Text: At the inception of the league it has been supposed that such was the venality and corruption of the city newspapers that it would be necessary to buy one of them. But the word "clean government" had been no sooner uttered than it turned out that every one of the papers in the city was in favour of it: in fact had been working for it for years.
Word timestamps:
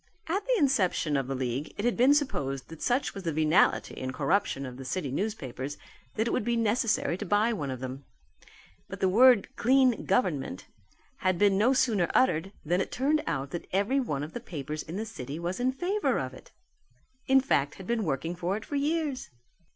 At 0.25 0.43
the 0.47 0.55
inception 0.57 1.15
of 1.15 1.27
the 1.27 1.35
league 1.35 1.75
it 1.77 1.85
has 1.85 1.93
been 1.93 2.15
supposed 2.15 2.69
that 2.69 2.81
such 2.81 3.13
was 3.13 3.21
the 3.21 3.31
venality 3.31 3.95
and 4.01 4.11
corruption 4.11 4.65
of 4.65 4.77
the 4.77 4.83
city 4.83 5.11
newspapers 5.11 5.77
that 6.15 6.25
it 6.27 6.31
would 6.31 6.43
be 6.43 6.55
necessary 6.55 7.19
to 7.19 7.23
buy 7.27 7.53
one 7.53 7.69
of 7.69 7.81
them. 7.81 8.03
But 8.89 8.99
the 8.99 9.07
word 9.07 9.55
"clean 9.55 10.05
government" 10.05 10.65
had 11.17 11.37
been 11.37 11.55
no 11.55 11.73
sooner 11.73 12.09
uttered 12.15 12.51
than 12.65 12.81
it 12.81 12.91
turned 12.91 13.21
out 13.27 13.51
that 13.51 13.67
every 13.71 13.99
one 13.99 14.23
of 14.23 14.33
the 14.33 14.39
papers 14.39 14.81
in 14.81 14.95
the 14.95 15.05
city 15.05 15.37
was 15.37 15.59
in 15.59 15.71
favour 15.71 16.17
of 16.17 16.33
it: 16.33 16.49
in 17.27 17.39
fact 17.39 17.75
had 17.75 17.85
been 17.85 18.03
working 18.03 18.35
for 18.35 18.57
it 18.57 18.65
for 18.65 18.77
years. 18.77 19.29